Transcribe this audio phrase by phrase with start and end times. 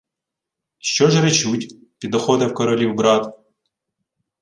[0.77, 3.33] —Що ж речуть?— підохотив королів брат.